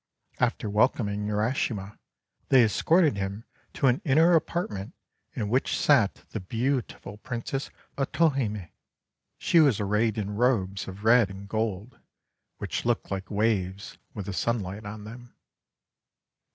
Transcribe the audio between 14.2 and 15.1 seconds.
the sunlight on